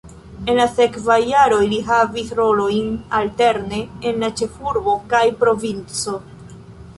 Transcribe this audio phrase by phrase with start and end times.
[0.51, 2.87] En la sekvaj jaroj li havis rolojn
[3.19, 6.17] alterne en la ĉefurbo kaj provinco.